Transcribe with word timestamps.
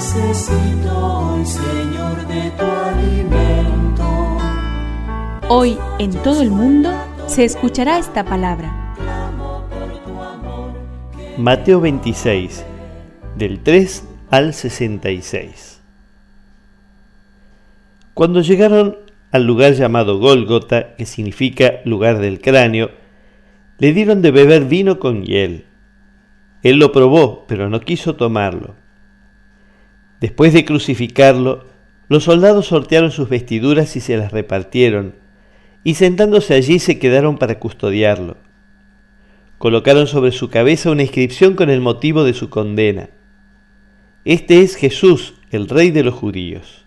Necesito 0.00 0.96
hoy, 0.96 1.44
Señor, 1.44 2.26
de 2.26 2.50
tu 2.52 2.64
alimento. 2.64 4.38
Hoy 5.46 5.76
en 5.98 6.10
todo 6.22 6.40
el 6.40 6.50
mundo 6.50 6.90
se 7.26 7.44
escuchará 7.44 7.98
esta 7.98 8.24
palabra. 8.24 8.94
Mateo 11.36 11.82
26, 11.82 12.64
del 13.36 13.60
3 13.62 14.08
al 14.30 14.54
66. 14.54 15.82
Cuando 18.14 18.40
llegaron 18.40 18.96
al 19.32 19.44
lugar 19.44 19.74
llamado 19.74 20.18
Gólgota, 20.18 20.96
que 20.96 21.04
significa 21.04 21.74
lugar 21.84 22.20
del 22.20 22.40
cráneo, 22.40 22.90
le 23.76 23.92
dieron 23.92 24.22
de 24.22 24.30
beber 24.30 24.64
vino 24.64 24.98
con 24.98 25.24
hiel. 25.24 25.66
Él 26.62 26.78
lo 26.78 26.90
probó, 26.90 27.44
pero 27.46 27.68
no 27.68 27.80
quiso 27.80 28.16
tomarlo. 28.16 28.80
Después 30.20 30.52
de 30.52 30.64
crucificarlo, 30.64 31.64
los 32.08 32.24
soldados 32.24 32.66
sortearon 32.66 33.10
sus 33.10 33.28
vestiduras 33.28 33.96
y 33.96 34.00
se 34.00 34.16
las 34.16 34.32
repartieron, 34.32 35.14
y 35.82 35.94
sentándose 35.94 36.54
allí 36.54 36.78
se 36.78 36.98
quedaron 36.98 37.38
para 37.38 37.58
custodiarlo. 37.58 38.36
Colocaron 39.56 40.06
sobre 40.06 40.32
su 40.32 40.50
cabeza 40.50 40.90
una 40.90 41.02
inscripción 41.02 41.54
con 41.54 41.70
el 41.70 41.80
motivo 41.80 42.24
de 42.24 42.34
su 42.34 42.50
condena. 42.50 43.10
Este 44.24 44.60
es 44.60 44.76
Jesús, 44.76 45.34
el 45.50 45.68
rey 45.68 45.90
de 45.90 46.02
los 46.02 46.14
judíos. 46.14 46.84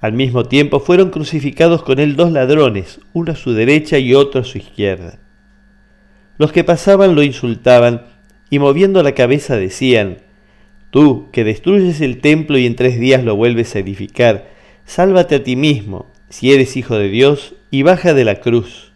Al 0.00 0.12
mismo 0.12 0.44
tiempo 0.44 0.80
fueron 0.80 1.10
crucificados 1.10 1.82
con 1.82 1.98
él 1.98 2.16
dos 2.16 2.32
ladrones, 2.32 3.00
uno 3.12 3.32
a 3.32 3.36
su 3.36 3.52
derecha 3.52 3.98
y 3.98 4.14
otro 4.14 4.40
a 4.40 4.44
su 4.44 4.58
izquierda. 4.58 5.18
Los 6.36 6.52
que 6.52 6.64
pasaban 6.64 7.14
lo 7.14 7.22
insultaban 7.22 8.06
y 8.50 8.58
moviendo 8.60 9.02
la 9.02 9.12
cabeza 9.12 9.56
decían, 9.56 10.18
Tú, 10.90 11.28
que 11.32 11.44
destruyes 11.44 12.00
el 12.00 12.20
templo 12.20 12.58
y 12.58 12.66
en 12.66 12.76
tres 12.76 12.98
días 12.98 13.22
lo 13.22 13.36
vuelves 13.36 13.74
a 13.74 13.80
edificar, 13.80 14.48
sálvate 14.86 15.34
a 15.34 15.44
ti 15.44 15.54
mismo, 15.54 16.06
si 16.30 16.52
eres 16.52 16.76
hijo 16.76 16.96
de 16.96 17.08
Dios, 17.08 17.54
y 17.70 17.82
baja 17.82 18.14
de 18.14 18.24
la 18.24 18.36
cruz. 18.36 18.92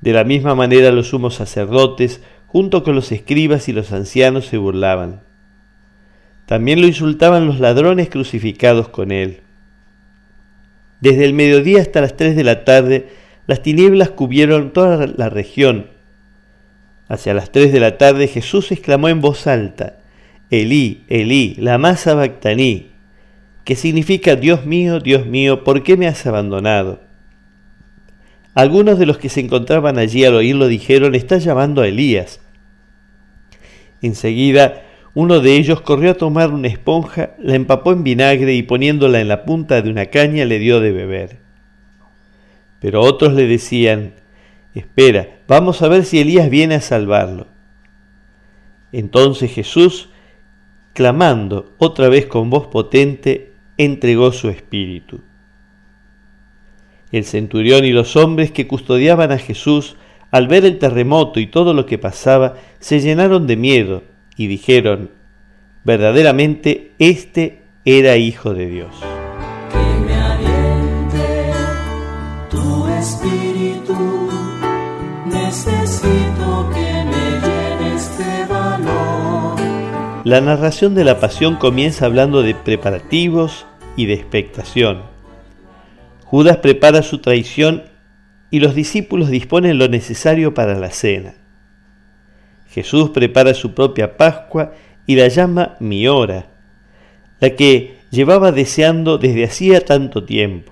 De 0.00 0.12
la 0.12 0.24
misma 0.24 0.54
manera 0.54 0.90
los 0.90 1.08
sumos 1.08 1.34
sacerdotes, 1.34 2.22
junto 2.46 2.82
con 2.82 2.94
los 2.94 3.12
escribas 3.12 3.68
y 3.68 3.72
los 3.72 3.92
ancianos, 3.92 4.46
se 4.46 4.58
burlaban. 4.58 5.22
También 6.46 6.80
lo 6.80 6.86
insultaban 6.86 7.46
los 7.46 7.60
ladrones 7.60 8.10
crucificados 8.10 8.88
con 8.88 9.12
él. 9.12 9.42
Desde 11.00 11.24
el 11.24 11.32
mediodía 11.32 11.80
hasta 11.80 12.00
las 12.00 12.16
tres 12.16 12.36
de 12.36 12.44
la 12.44 12.64
tarde, 12.64 13.08
las 13.46 13.62
tinieblas 13.62 14.10
cubrieron 14.10 14.72
toda 14.72 15.06
la 15.06 15.30
región. 15.30 15.90
Hacia 17.08 17.34
las 17.34 17.50
tres 17.52 17.72
de 17.72 17.80
la 17.80 17.98
tarde 17.98 18.28
Jesús 18.28 18.70
exclamó 18.70 19.08
en 19.08 19.20
voz 19.20 19.46
alta, 19.46 19.99
Elí, 20.50 21.04
Elí, 21.08 21.54
lama 21.58 21.96
sabactaní, 21.96 22.90
que 23.64 23.76
significa 23.76 24.36
Dios 24.36 24.66
mío, 24.66 25.00
Dios 25.00 25.26
mío, 25.26 25.64
¿por 25.64 25.82
qué 25.82 25.96
me 25.96 26.06
has 26.06 26.26
abandonado? 26.26 27.00
Algunos 28.54 28.98
de 28.98 29.06
los 29.06 29.18
que 29.18 29.28
se 29.28 29.40
encontraban 29.40 29.98
allí 29.98 30.24
al 30.24 30.34
oírlo 30.34 30.66
dijeron, 30.66 31.14
está 31.14 31.38
llamando 31.38 31.82
a 31.82 31.88
Elías. 31.88 32.40
Enseguida 34.02 34.82
uno 35.14 35.40
de 35.40 35.56
ellos 35.56 35.80
corrió 35.80 36.12
a 36.12 36.14
tomar 36.14 36.52
una 36.52 36.68
esponja, 36.68 37.34
la 37.38 37.54
empapó 37.54 37.92
en 37.92 38.04
vinagre 38.04 38.54
y 38.54 38.62
poniéndola 38.62 39.20
en 39.20 39.28
la 39.28 39.44
punta 39.44 39.82
de 39.82 39.90
una 39.90 40.06
caña 40.06 40.44
le 40.44 40.58
dio 40.58 40.80
de 40.80 40.92
beber. 40.92 41.38
Pero 42.80 43.02
otros 43.02 43.32
le 43.34 43.46
decían, 43.46 44.14
espera, 44.74 45.40
vamos 45.48 45.82
a 45.82 45.88
ver 45.88 46.04
si 46.04 46.20
Elías 46.20 46.48
viene 46.48 46.76
a 46.76 46.80
salvarlo. 46.80 47.48
Entonces 48.92 49.52
Jesús, 49.52 50.10
clamando 50.92 51.72
otra 51.78 52.08
vez 52.08 52.26
con 52.26 52.50
voz 52.50 52.66
potente, 52.66 53.52
entregó 53.76 54.32
su 54.32 54.48
espíritu. 54.48 55.20
El 57.12 57.24
centurión 57.24 57.84
y 57.84 57.90
los 57.90 58.16
hombres 58.16 58.52
que 58.52 58.66
custodiaban 58.66 59.32
a 59.32 59.38
Jesús, 59.38 59.96
al 60.30 60.46
ver 60.46 60.64
el 60.64 60.78
terremoto 60.78 61.40
y 61.40 61.46
todo 61.46 61.74
lo 61.74 61.86
que 61.86 61.98
pasaba, 61.98 62.54
se 62.78 63.00
llenaron 63.00 63.46
de 63.46 63.56
miedo 63.56 64.02
y 64.36 64.46
dijeron, 64.46 65.10
verdaderamente 65.84 66.92
este 66.98 67.62
era 67.84 68.16
hijo 68.16 68.54
de 68.54 68.66
Dios. 68.68 68.94
Que 69.72 70.00
me 70.00 70.14
aliente 70.14 71.52
tu 72.50 72.86
espíritu. 72.88 74.39
La 80.30 80.40
narración 80.40 80.94
de 80.94 81.02
la 81.02 81.18
pasión 81.18 81.56
comienza 81.56 82.06
hablando 82.06 82.44
de 82.44 82.54
preparativos 82.54 83.66
y 83.96 84.06
de 84.06 84.12
expectación. 84.12 85.02
Judas 86.24 86.58
prepara 86.58 87.02
su 87.02 87.18
traición 87.18 87.82
y 88.48 88.60
los 88.60 88.76
discípulos 88.76 89.28
disponen 89.28 89.76
lo 89.76 89.88
necesario 89.88 90.54
para 90.54 90.78
la 90.78 90.90
cena. 90.90 91.34
Jesús 92.68 93.10
prepara 93.10 93.54
su 93.54 93.74
propia 93.74 94.16
Pascua 94.16 94.72
y 95.04 95.16
la 95.16 95.26
llama 95.26 95.74
mi 95.80 96.06
hora, 96.06 96.46
la 97.40 97.56
que 97.56 97.98
llevaba 98.12 98.52
deseando 98.52 99.18
desde 99.18 99.42
hacía 99.42 99.84
tanto 99.84 100.22
tiempo. 100.22 100.70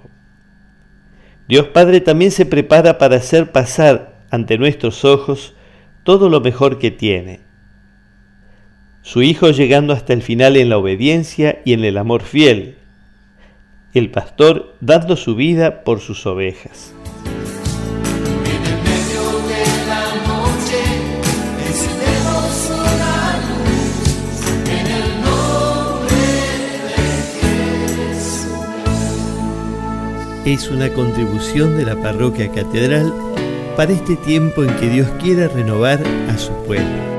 Dios 1.49 1.67
Padre 1.67 2.01
también 2.01 2.31
se 2.31 2.47
prepara 2.47 2.97
para 2.97 3.17
hacer 3.17 3.51
pasar 3.51 4.23
ante 4.31 4.57
nuestros 4.57 5.05
ojos 5.05 5.57
todo 6.05 6.29
lo 6.29 6.41
mejor 6.41 6.79
que 6.79 6.93
tiene. 6.93 7.48
Su 9.09 9.23
Hijo 9.23 9.49
llegando 9.53 9.95
hasta 9.95 10.13
el 10.13 10.21
final 10.21 10.55
en 10.59 10.69
la 10.69 10.77
obediencia 10.77 11.63
y 11.65 11.73
en 11.73 11.83
el 11.83 11.97
amor 11.97 12.21
fiel. 12.21 12.75
El 13.95 14.11
pastor 14.11 14.75
dando 14.83 15.17
su 15.17 15.35
vida 15.35 15.83
por 15.83 16.01
sus 16.01 16.27
ovejas. 16.27 16.93
es 30.45 30.71
una 30.71 30.91
contribución 30.91 31.79
de 31.79 31.85
la 31.85 31.97
parroquia 31.97 32.51
catedral 32.51 33.13
para 33.75 33.93
este 33.93 34.17
tiempo 34.17 34.65
en 34.65 34.75
que 34.77 34.89
Dios 34.91 35.09
quiere 35.23 35.49
renovar 35.49 36.03
a 36.29 36.37
su 36.37 36.53
pueblo. 36.65 37.18